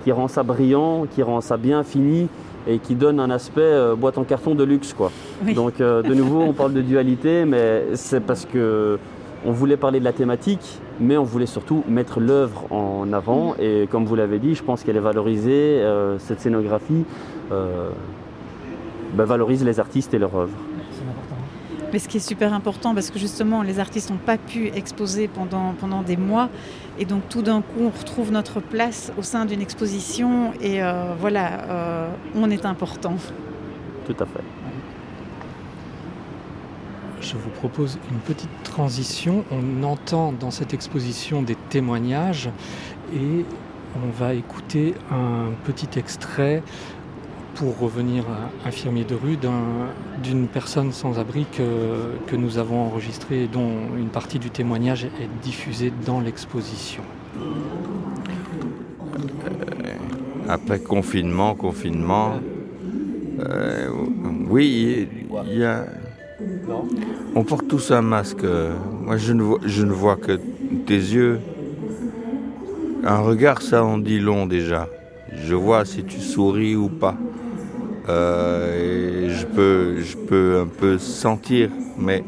[0.05, 2.29] qui rend ça brillant, qui rend ça bien fini
[2.67, 5.11] et qui donne un aspect euh, boîte en carton de luxe quoi.
[5.45, 5.55] Oui.
[5.55, 8.99] Donc euh, de nouveau on parle de dualité mais c'est parce que
[9.45, 13.61] on voulait parler de la thématique mais on voulait surtout mettre l'œuvre en avant mmh.
[13.61, 17.05] et comme vous l'avez dit je pense qu'elle est valorisée euh, cette scénographie
[17.51, 17.91] euh,
[19.15, 20.57] bah, valorise les artistes et leur œuvre.
[21.93, 25.29] Mais ce qui est super important, parce que justement, les artistes n'ont pas pu exposer
[25.29, 26.49] pendant, pendant des mois.
[26.99, 30.53] Et donc, tout d'un coup, on retrouve notre place au sein d'une exposition.
[30.63, 33.17] Et euh, voilà, euh, on est important.
[34.07, 34.41] Tout à fait.
[37.23, 39.45] Je vous propose une petite transition.
[39.51, 42.51] On entend dans cette exposition des témoignages
[43.15, 43.45] et
[43.97, 46.63] on va écouter un petit extrait
[47.55, 52.81] pour revenir à infirmier de rue d'une un, personne sans abri que, que nous avons
[52.81, 57.03] enregistré et dont une partie du témoignage est diffusée dans l'exposition.
[60.49, 62.41] Après confinement, confinement,
[63.41, 63.89] Euh,
[64.49, 65.09] oui,
[65.51, 65.87] il y a.
[67.35, 68.45] On porte tous un masque.
[69.03, 70.39] Moi, je ne vois, je ne vois que
[70.87, 71.41] tes yeux.
[73.05, 74.89] Un regard, ça en dit long déjà.
[75.33, 77.17] Je vois si tu souris ou pas.
[78.09, 82.25] Euh, je peux, je peux un peu sentir, mais,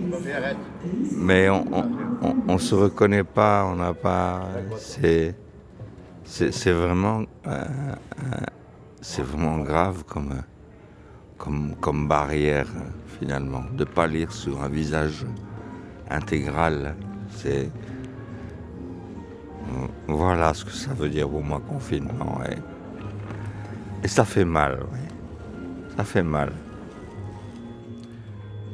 [1.16, 1.64] mais on,
[2.48, 4.42] on, se reconnaît pas, on n'a pas.
[4.78, 5.34] C'est,
[6.24, 7.64] c'est, vraiment, euh,
[9.00, 10.34] c'est vraiment grave comme,
[11.80, 12.66] comme, barrière
[13.18, 15.24] finalement, de pas lire sur un visage
[16.10, 16.96] intégral.
[17.28, 17.70] C'est
[20.08, 22.40] voilà ce que ça veut dire pour moi confinement.
[24.02, 24.98] Et, ça fait mal, oui.
[25.96, 26.52] Ça fait mal.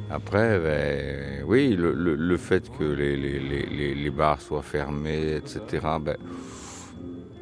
[0.09, 6.17] Après, ben, oui, le, fait que les, bars soient fermés, etc., ben,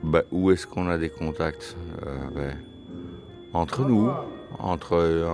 [0.03, 2.51] ben, où est-ce qu'on a des contacts euh,
[3.53, 4.11] Entre nous,
[4.59, 5.25] entre,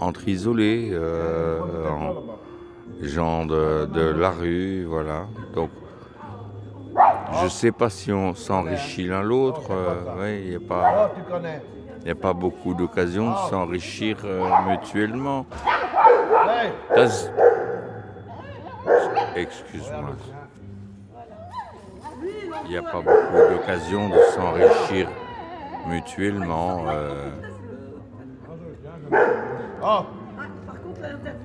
[0.00, 1.60] entre isolés, euh,
[3.02, 5.26] gens de, de, la rue, voilà.
[5.54, 5.70] Donc,
[7.38, 9.70] je ne sais pas si on s'enrichit l'un l'autre.
[9.70, 11.12] Euh, il n'y a pas.
[12.04, 15.44] N'y a pas beaucoup d'occasions de s'enrichir euh, mutuellement.
[19.34, 20.14] Excuse-moi.
[22.64, 25.08] Il n'y a pas beaucoup d'occasions de s'enrichir
[25.88, 26.84] mutuellement.
[26.88, 27.30] Euh,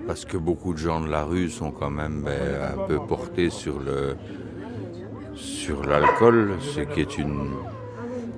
[0.07, 3.49] parce que beaucoup de gens de la rue sont quand même ben, un peu portés
[3.49, 4.15] sur le
[5.33, 7.51] sur l'alcool, ce qui est une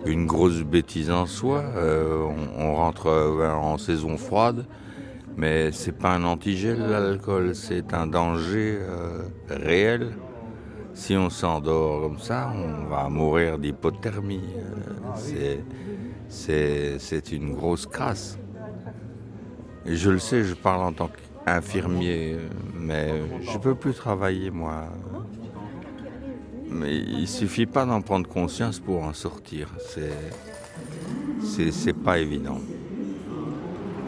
[0.06, 1.64] une grosse bêtise en soi.
[1.76, 4.66] Euh, on, rentre euh, en saison froide,
[5.38, 10.12] mais c'est pas un antigel l'alcool, c'est un danger euh, réel.
[10.94, 14.44] Si on s'endort comme ça, on va mourir d'hypothermie.
[16.30, 18.38] c'est une grosse crasse.
[19.86, 21.10] Et je le sais, je parle en tant
[21.46, 22.38] qu'infirmier,
[22.80, 24.86] mais je peux plus travailler moi.
[26.70, 29.68] Mais il suffit pas d'en prendre conscience pour en sortir.
[31.42, 32.60] C'est, c'est, pas évident.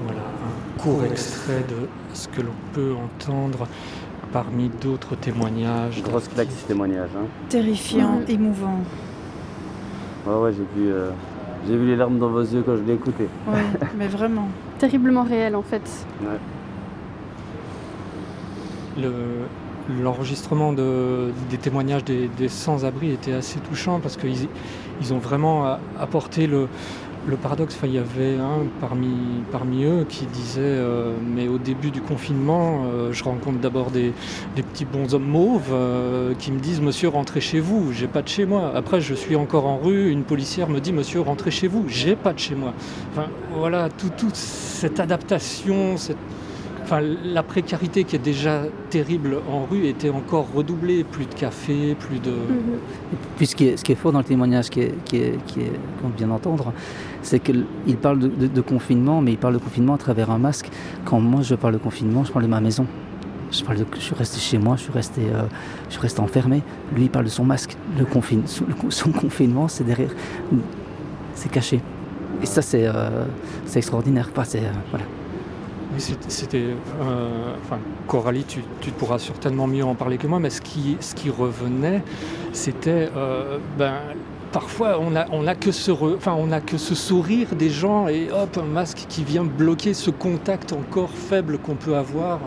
[0.04, 3.68] Voilà un court extrait de ce que l'on peut entendre
[4.32, 6.02] parmi d'autres témoignages.
[6.02, 7.10] Grosse claque ce témoignage.
[7.16, 7.28] Hein.
[7.50, 8.80] Terrifiant, émouvant.
[10.26, 11.12] Ouais, ouais, j'ai vu, euh,
[11.68, 13.28] j'ai vu les larmes dans vos yeux quand je l'ai écouté.
[13.48, 13.60] Oui,
[13.98, 14.48] mais vraiment.
[14.80, 16.06] Terriblement réel en fait.
[16.22, 16.40] Ouais.
[18.98, 19.12] Le,
[20.02, 24.48] l'enregistrement des témoignages des, sans-abri était assez touchant parce qu'ils
[25.02, 26.68] ils ont vraiment apporté le,
[27.36, 27.76] paradoxe.
[27.76, 29.16] Enfin, il y avait un parmi,
[29.52, 34.14] parmi eux qui disait euh, Mais au début du confinement, euh, je rencontre d'abord des,
[34.56, 38.46] petits bonshommes mauves euh, qui me disent Monsieur, rentrez chez vous, j'ai pas de chez
[38.46, 38.72] moi.
[38.76, 42.16] Après, je suis encore en rue, une policière me dit Monsieur, rentrez chez vous, j'ai
[42.16, 42.74] pas de chez moi.
[43.12, 46.18] Enfin, voilà, toute cette adaptation, cette
[46.86, 51.04] Enfin, la précarité qui est déjà terrible en rue était encore redoublée.
[51.04, 52.30] Plus de café, plus de.
[52.30, 52.78] Mhm.
[53.38, 55.24] Puis ce qui, est, fort dans le témoignage qui est, qui
[56.00, 56.74] qu'on vient d'entendre,
[57.24, 57.66] c'est qu'il
[58.00, 60.70] parle de, confinement, mais il parle de confinement à travers un masque.
[61.06, 62.86] Quand moi je parle de confinement, je parle de ma maison.
[63.52, 65.44] Je, parle de, je suis resté chez moi, je suis resté, euh,
[65.88, 66.62] je suis resté enfermé.
[66.94, 67.76] Lui, il parle de son masque.
[67.98, 68.06] Le
[68.90, 70.12] son confinement, c'est derrière.
[71.34, 71.82] C'est caché.
[72.44, 73.26] Et ça, c'est euh,
[73.76, 74.30] extraordinaire.
[74.38, 75.06] Euh, voilà.
[76.00, 76.58] C'était.
[77.02, 82.04] Euh, enfin, Coralie, tu, pourras certainement mieux en parler que moi, mais ce qui, revenait,
[82.54, 83.10] c'était.
[83.16, 83.94] Euh, ben,
[84.52, 88.58] parfois, on n'a on a que, ce enfin, que ce sourire des gens et hop,
[88.62, 92.40] un masque qui vient bloquer ce contact encore faible qu'on peut avoir.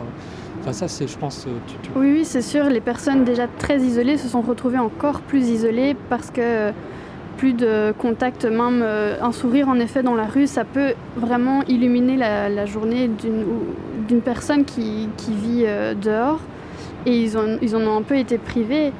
[0.61, 1.47] Enfin, ça, c'est, je pense.
[1.95, 2.65] Oui, oui, c'est sûr.
[2.65, 6.71] Les personnes déjà très isolées se sont retrouvées encore plus isolées parce que
[7.39, 11.63] plus de contact, même euh, un sourire en effet dans la rue, ça peut vraiment
[11.69, 13.09] illuminer la, journée
[14.07, 16.41] d'une personne qui, vit euh, dehors.
[17.05, 18.91] Et ils, en ont un peu été privés.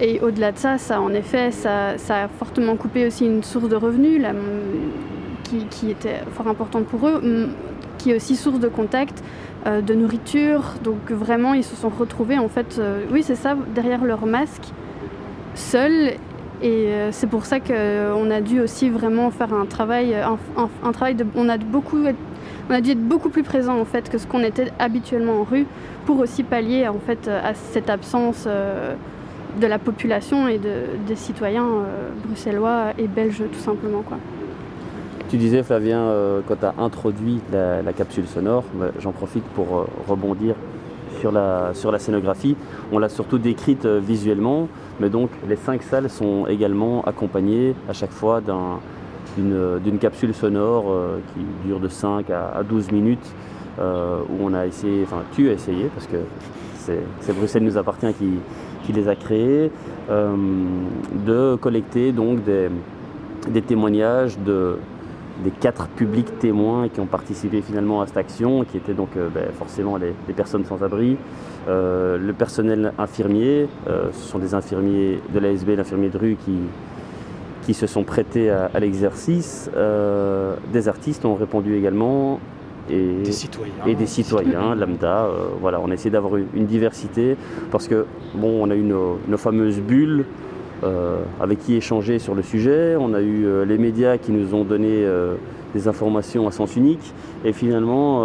[0.00, 3.76] Et au-delà de ça, ça en effet, ça, a fortement coupé aussi une source de
[3.76, 4.20] revenus
[5.70, 7.48] qui, était fort importante pour eux,
[7.98, 9.22] qui est aussi source de contact,
[9.68, 10.74] euh, de nourriture.
[10.82, 12.80] Donc vraiment, ils se sont retrouvés en fait,
[13.12, 14.72] oui c'est ça, derrière leur masque,
[15.54, 16.14] seuls
[16.62, 21.16] et euh, c'est pour ça qu'on a dû aussi vraiment faire un travail, un, travail
[21.34, 25.40] on a beaucoup, dû être beaucoup plus présent en fait que ce qu'on était habituellement
[25.40, 25.66] en rue,
[26.06, 28.94] pour aussi pallier en fait à cette absence euh,
[29.60, 34.04] de la population et des citoyens euh, bruxellois et belges tout simplement.
[35.30, 36.12] Tu disais Flavien,
[36.46, 40.54] quand tu as introduit la, capsule sonore, bah, j'en profite pour rebondir
[41.24, 42.54] sur la, sur la scénographie.
[42.92, 44.68] On l'a surtout décrite visuellement.
[45.00, 48.78] Mais donc les cinq salles sont également accompagnées à chaque fois d'un
[49.36, 50.84] d'une capsule sonore
[51.32, 53.34] qui dure de 5 à, 12 minutes,
[53.80, 56.18] où on a essayé, enfin tu as essayé, parce que
[56.76, 58.14] c'est Bruxelles nous appartient
[58.84, 59.72] qui, les a créés,
[60.08, 64.76] de collecter donc des témoignages de,
[65.42, 69.28] des quatre publics témoins qui ont participé finalement à cette action, qui étaient donc euh,
[69.34, 71.16] ben, forcément les, personnes sans abri,
[71.68, 76.58] euh, le personnel infirmier, euh, ce sont des infirmiers de l'ASB, l'infirmier de rue qui,
[77.62, 79.70] qui se sont prêtés à, l'exercice,
[80.72, 82.38] des artistes ont répondu également,
[82.90, 85.26] et des citoyens, et des citoyens lambda.
[85.62, 87.38] voilà, on a essayé d'avoir une, diversité
[87.70, 90.26] parce que bon, on a eu nos, nos fameuses bulles
[91.40, 92.96] avec qui échanger sur le sujet.
[92.98, 95.36] On a eu euh, les médias qui nous ont donné euh,
[95.74, 97.14] des informations à sens unique.
[97.44, 98.24] Et finalement,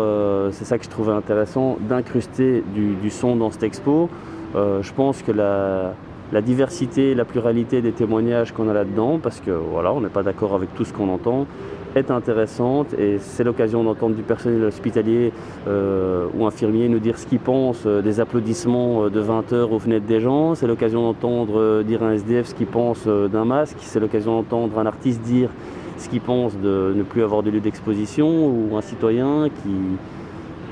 [0.51, 4.07] c'est ça que je trouvais intéressant d'incruster du, son dans cette expo.
[4.55, 5.93] je pense que la,
[6.31, 10.23] la diversité, la pluralité des témoignages qu'on a là-dedans, parce que voilà, on n'est pas
[10.23, 11.47] d'accord avec tout ce qu'on entend,
[11.95, 15.31] est intéressante et c'est l'occasion d'entendre du personnel hospitalier
[15.67, 19.71] euh, ou infirmier nous dire ce qu'il pense euh, des applaudissements euh, de 20 heures
[19.71, 23.77] aux fenêtres des gens, c'est l'occasion d'entendre dire un SDF ce qu'il pense d'un masque,
[23.79, 25.49] c'est l'occasion d'entendre un artiste dire
[25.97, 29.75] ce qu'il pense de ne plus avoir de lieu d'exposition ou un citoyen qui,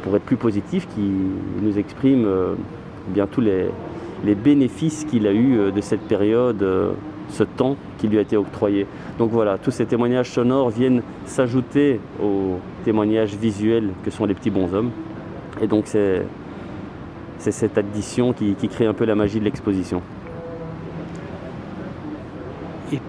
[0.04, 1.12] pour être plus positif, qui
[1.62, 2.26] nous exprime
[3.10, 3.66] bien tous les,
[4.24, 6.66] les bénéfices qu'il a eu de cette période
[7.30, 8.88] ce temps qui lui a été octroyé.
[9.18, 14.50] Donc voilà, tous ces témoignages sonores viennent s'ajouter aux témoignages visuels que sont les petits
[14.50, 14.92] bonshommes.
[15.62, 16.26] Et donc c'est
[17.40, 20.02] cette addition qui, crée un peu la magie de l'exposition.
[22.92, 23.00] Et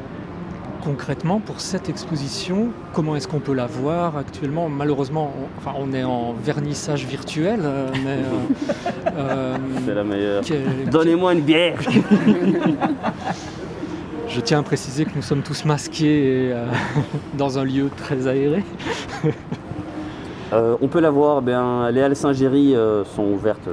[0.83, 4.68] concrètement, pour cette exposition, comment est-ce qu'on peut la voir actuellement?
[4.68, 8.18] Malheureusement, on, enfin, on est en vernissage virtuel, euh, mais...
[8.18, 10.42] Euh, euh, c'est la meilleure.
[10.90, 11.78] Donnez-moi une bière
[14.38, 16.64] Je tiens à préciser que nous sommes tous masqués euh,
[17.37, 18.62] dans un lieu très aéré.
[20.51, 23.68] Euh, on peut la voir, bien, les Halles Saint-Géry euh, sont ouvertes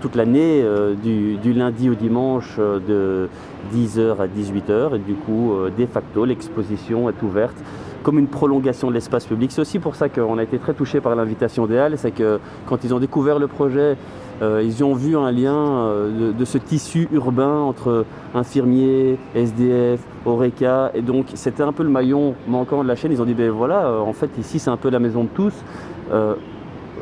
[0.00, 0.64] toute l'année,
[1.02, 3.28] du, du, lundi au dimanche de
[3.74, 4.96] 10h à 18h.
[4.96, 7.56] Et du coup, de facto, l'exposition est ouverte
[8.02, 9.52] comme une prolongation de l'espace public.
[9.52, 11.98] C'est aussi pour ça qu'on a été très touché par l'invitation des Halles.
[11.98, 13.98] C'est que quand ils ont découvert le projet,
[14.42, 20.90] euh, ils ont vu un lien euh, de, ce tissu urbain entre infirmiers, SDF, Oreca,
[20.94, 23.12] et donc c'était un peu le maillon manquant de la chaîne.
[23.12, 25.28] Ils ont dit, ben voilà, euh, en fait ici c'est un peu la maison de
[25.28, 25.54] tous.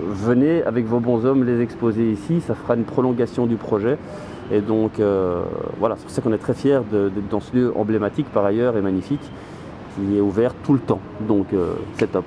[0.03, 3.96] venez avec vos bons hommes les exposer ici, ça fera une prolongation du projet.
[4.52, 5.00] Et donc
[5.79, 8.77] voilà, c'est pour ça qu'on est très fiers d'être dans ce lieu emblématique par ailleurs
[8.77, 9.23] et magnifique,
[9.94, 11.00] qui est ouvert tout le temps.
[11.21, 11.46] Donc
[11.96, 12.25] c'est top.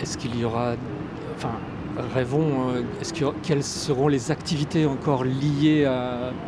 [0.00, 0.72] Est-ce qu'il y aura,
[1.36, 1.50] enfin,
[2.14, 5.88] rêvons, euh, est-ce que, quelles seront les activités encore liées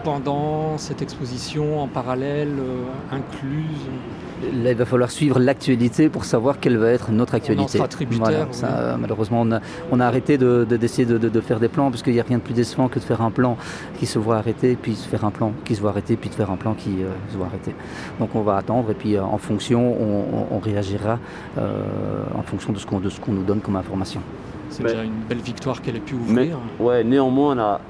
[0.05, 2.85] pendant cette exposition, en parallèle, euh,
[3.17, 3.89] incluses?
[4.65, 7.81] Là, il va falloir suivre l'actualité pour savoir quelle va être notre actualité.
[7.81, 9.47] On malheureusement,
[9.93, 12.43] on a, arrêté d'essayer de, de, faire des plans parce qu'il n'y a rien de
[12.43, 13.57] plus décevant que de faire un plan
[14.01, 16.35] qui se voit arrêter, puis de faire un plan qui se voit arrêter, puis de
[16.35, 17.73] faire un plan qui euh, se voit arrêter.
[18.19, 19.97] Donc on va attendre et puis en fonction,
[20.51, 21.19] on, réagira
[21.57, 22.79] en fonction de
[23.09, 24.21] ce qu'on nous donne comme information.
[24.73, 26.59] C'est déjà une belle victoire qu'elle ait pu ouvrir.
[26.81, 27.81] ouais, néanmoins, on a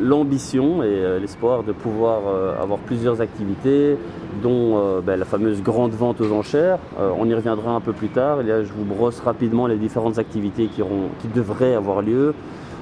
[0.00, 3.96] l'ambition et euh, l'espoir de pouvoir euh, avoir plusieurs activités,
[4.42, 6.78] dont euh, ben, la fameuse grande vente aux enchères.
[6.98, 8.40] on y reviendra un peu plus tard.
[8.40, 10.82] Et là, je vous brosse rapidement les différentes activités qui,
[11.20, 12.34] qui devraient avoir lieu.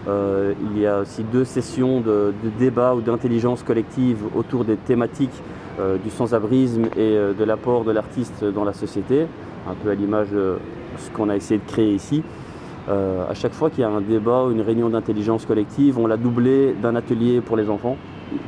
[0.07, 5.43] il y a aussi deux sessions de, de débat ou d'intelligence collective autour des thématiques
[6.05, 9.27] du sans-abrisme et de l'apport de l'artiste dans la société,
[9.69, 10.59] un peu à l'image de
[10.99, 12.23] ce qu'on a essayé de créer ici.
[12.89, 16.07] Euh, à chaque fois qu'il y a un débat ou une réunion d'intelligence collective, on
[16.07, 17.97] l'a doublé d'un atelier pour les enfants,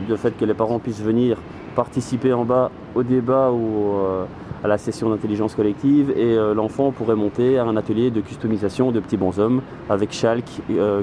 [0.09, 1.39] de fait que les parents puissent venir
[1.75, 4.25] participer en bas au débat ou euh,
[4.63, 8.93] à la session d'intelligence collective et euh, l'enfant pourrait monter à un atelier de customisation
[8.93, 10.45] de petits bonshommes avec Schalk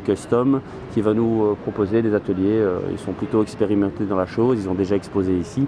[0.06, 0.62] Custom
[0.94, 2.64] qui va nous proposer des ateliers.
[2.92, 5.66] ils sont plutôt expérimentés dans la chose, ils ont déjà exposé ici.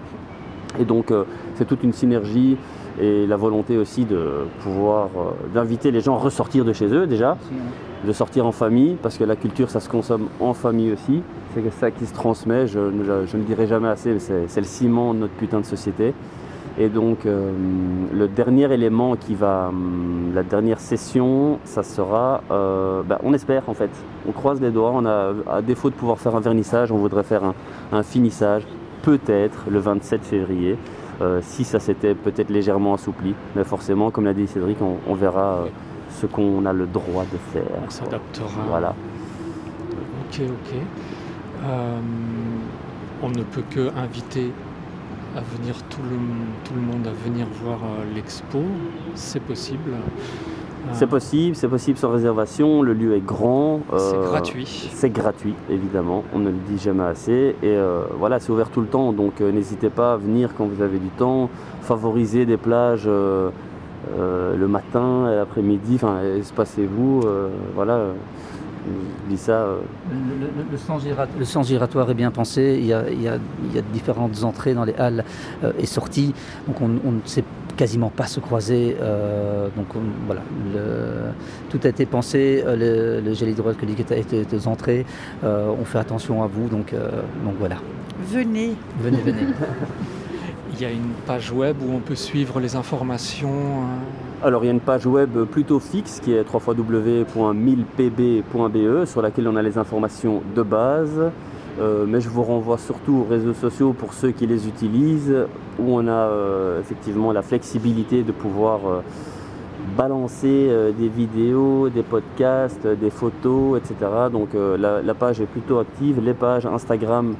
[0.80, 1.12] Et donc
[1.56, 2.58] c'est toute une synergie
[3.00, 7.08] et la volonté aussi de pouvoir euh, d'inviter les gens à ressortir de chez eux
[7.08, 7.38] déjà,
[8.06, 11.22] de sortir en famille, parce que la culture ça se consomme en famille aussi,
[11.54, 15.14] c'est ça qui se transmet, je, ne le dirai jamais assez, mais c'est le ciment
[15.14, 16.14] de notre putain de société.
[16.78, 17.52] Et donc euh,
[18.14, 23.64] le dernier élément qui va, hum, la dernière session, ça sera, euh, bah, on espère
[23.68, 23.92] en fait,
[24.28, 27.24] on croise les doigts, on a, à défaut de pouvoir faire un vernissage, on voudrait
[27.24, 27.44] faire
[27.94, 28.64] un finissage,
[29.04, 30.78] peut-être le 27 février.
[31.22, 33.34] Euh, si ça s'était peut-être légèrement assoupli.
[33.56, 35.68] Mais forcément, comme l'a dit Cédric, on, verra euh,
[36.10, 37.64] ce qu'on a le droit de faire.
[37.86, 38.64] On s'adaptera.
[38.68, 38.96] Voilà.
[40.28, 40.76] Ok, ok.
[41.64, 42.00] Euh,
[43.24, 44.52] on ne peut que inviter
[45.36, 46.18] à venir tout le,
[46.64, 47.80] tout le monde à venir voir
[48.14, 48.60] l'expo.
[49.16, 49.92] C'est possible.
[50.94, 52.82] C'est possible, c'est possible sans réservation.
[52.82, 53.82] Le lieu est grand.
[53.98, 54.90] c'est gratuit.
[54.94, 56.24] C'est gratuit, évidemment.
[56.34, 57.56] On ne le dit jamais assez.
[57.64, 57.78] Et
[58.18, 59.12] voilà, c'est ouvert tout le temps.
[59.14, 61.50] Donc n'hésitez pas à venir quand vous avez du temps.
[61.82, 65.96] Favoriser des plages le matin et l'après-midi.
[65.96, 67.22] Enfin, espacez-vous.
[67.76, 68.00] voilà
[69.36, 69.52] ça.
[69.52, 69.78] Euh.
[71.40, 72.78] Le, sens giratoire est bien pensé.
[72.80, 73.38] Il y, a,
[73.94, 75.24] différentes entrées dans les halles
[75.64, 76.34] euh, et sorties.
[76.68, 77.44] Donc on, ne sait
[77.76, 78.98] quasiment pas se croiser.
[79.02, 79.88] Euh, donc
[80.26, 80.42] voilà,
[81.70, 82.64] tout a été pensé.
[82.66, 85.06] Le, le gel hydroalcoolique a été aux entrées.
[85.44, 86.68] on fait attention à vous.
[86.68, 86.94] Donc,
[87.44, 87.78] donc voilà.
[88.32, 88.76] Venez.
[89.00, 89.42] Venez, venez.
[90.74, 93.84] Il y a une page web où on peut suivre les informations.
[94.44, 99.56] Alors il y a une page web plutôt fixe qui est www.1000pb.be sur laquelle on
[99.56, 101.32] a les informations de base.
[101.80, 105.46] Euh, mais je vous renvoie surtout aux réseaux sociaux pour ceux qui les utilisent,
[105.80, 109.02] où on a euh, effectivement la flexibilité de pouvoir euh,
[109.98, 114.10] balancer des vidéos, des podcasts, des photos, etc.
[114.32, 116.20] Donc la, page est plutôt active.
[116.24, 117.36] Les pages Instagram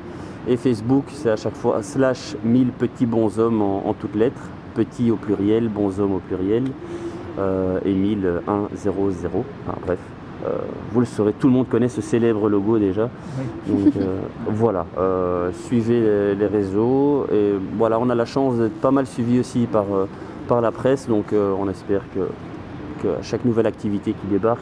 [0.48, 4.44] et Facebook, c'est à chaque fois slash 1000 petits bonshommes en, en toutes lettres
[4.76, 6.66] petit au pluriel, bonshommes au pluriel,
[7.40, 8.92] euh, Émile 100.
[9.86, 10.15] bref, euh,
[10.92, 13.10] vous le saurez, tout le monde connaît ce célèbre logo déjà.
[13.68, 17.26] Donc euh, voilà, euh, suivez les, réseaux.
[17.32, 19.86] Et voilà, on a la chance d'être pas mal suivi aussi par,
[20.48, 22.22] par la presse, donc on espère que
[23.08, 24.62] à chaque nouvelle activité qui débarque,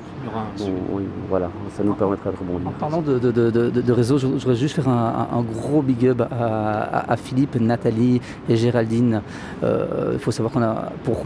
[1.30, 2.68] voilà, ça nous permettra de rebondir.
[2.68, 7.56] En parlant de, de, réseau, je, voudrais juste faire un, gros big up à, Philippe,
[7.60, 9.22] Nathalie et Géraldine.
[9.64, 11.24] Euh, il faut savoir qu'on a, pour,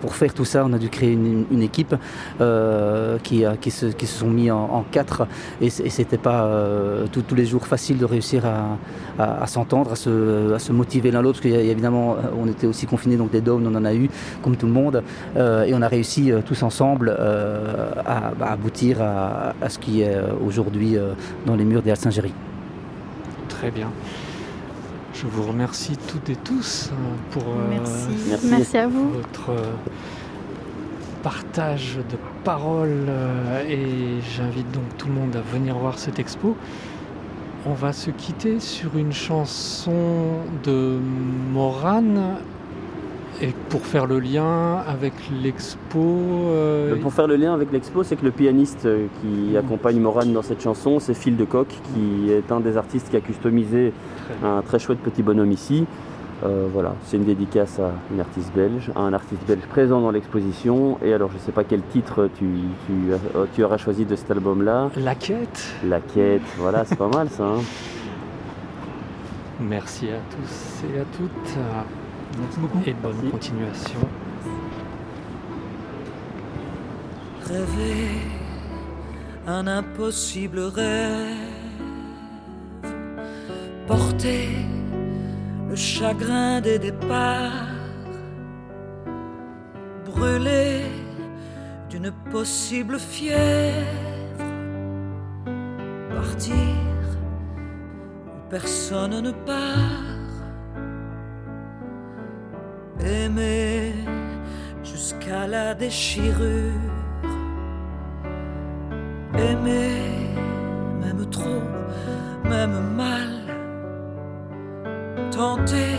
[0.00, 1.94] pour faire tout ça, on a dû créer une, équipe
[2.40, 5.26] euh, qui, qui, se, qui, se, sont mis en, quatre
[5.60, 8.44] et, c'était pas euh, tous les jours facile de réussir
[9.18, 13.16] à, s'entendre, à se, à se motiver l'un l'autre, parce qu'évidemment, on était aussi confinés,
[13.16, 14.08] donc des dômes, on en a eu,
[14.42, 15.02] comme tout le monde,
[15.36, 20.96] et on a réussi tous ensemble euh, à, aboutir à, ce qui est euh, aujourd'hui
[20.96, 21.12] euh,
[21.46, 22.32] dans les murs des Halles Saint-Géry.
[23.48, 23.90] Très bien.
[25.14, 26.90] Je vous remercie toutes et tous
[27.32, 27.42] pour
[28.48, 28.76] Merci.
[28.76, 29.08] à vous.
[29.10, 29.50] votre
[31.24, 33.10] partage de paroles
[33.68, 36.56] et j'invite donc tout le monde à venir voir cette expo.
[37.66, 39.92] On va se quitter sur une chanson
[40.62, 41.00] de
[41.52, 42.36] Morane
[43.40, 45.12] et pour faire le lien avec
[45.42, 50.00] l'expo euh, Pour faire le lien avec l'expo, c'est que le pianiste euh, qui accompagne
[50.00, 53.20] Morane dans cette chanson, c'est Phil de Coq, qui est un des artistes qui a
[53.20, 53.92] customisé
[54.42, 55.86] un très chouette petit bonhomme ici.
[56.44, 60.10] Euh, voilà, c'est une dédicace à une artiste belge, à un artiste belge présent dans
[60.10, 60.98] l'exposition.
[61.04, 62.46] Et alors, je ne sais pas quel titre tu,
[63.54, 64.90] tu, auras choisi de cet album-là.
[64.96, 65.74] La quête.
[65.84, 67.44] La quête, voilà, c'est pas mal ça.
[67.44, 67.60] Hein.
[69.60, 71.58] Merci à tous et à toutes.
[72.40, 72.82] Merci beaucoup.
[72.86, 74.00] Et bonne continuation.
[77.44, 78.10] Rêver
[79.46, 81.36] un impossible rêve,
[83.86, 84.48] porter
[85.68, 87.72] le chagrin des départs,
[90.04, 90.82] brûler
[91.88, 93.74] d'une possible fièvre,
[96.14, 96.54] partir
[98.26, 100.07] où personne ne part
[103.00, 103.94] aimer
[104.82, 106.72] jusqu'à la déchirure,
[109.34, 110.02] aimer
[111.00, 111.62] même trop,
[112.44, 113.28] même mal,
[115.30, 115.96] tenter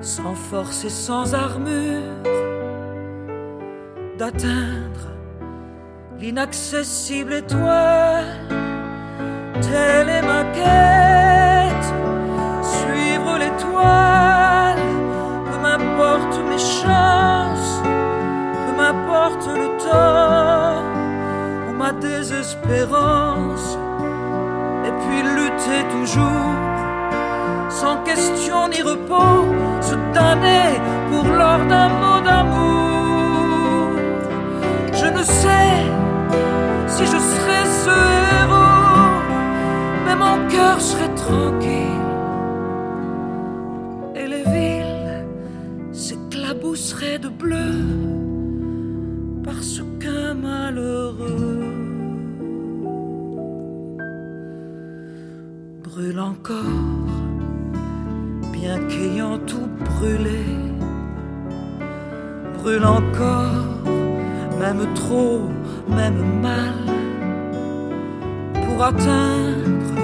[0.00, 2.02] sans force et sans armure.
[4.18, 5.08] D'atteindre
[6.18, 8.24] l'inaccessible étoile,
[9.60, 11.05] telle est ma quête,
[19.44, 20.82] le tort
[21.68, 23.78] ou ma désespérance,
[24.86, 26.54] et puis lutter toujours,
[27.68, 29.44] sans question ni repos,
[29.80, 30.68] se donner
[31.10, 33.90] pour l'or d'un mot d'amour.
[34.92, 35.74] Je ne sais
[36.86, 37.96] si je serai ce
[38.40, 39.14] héros,
[40.06, 41.84] mais mon cœur serait tranquille.
[46.78, 48.05] Serait de bleu
[58.52, 60.44] bien qu'ayant tout brûlé,
[62.58, 63.82] brûle encore,
[64.58, 65.48] même trop,
[65.88, 66.74] même mal,
[68.54, 69.94] pour atteindre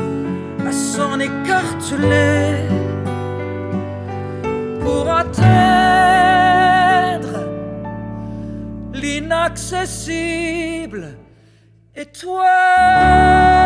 [0.67, 2.73] à s'en écarteler
[5.23, 7.39] atteindre
[8.95, 11.17] l'inaccessible.
[12.21, 13.62] Toi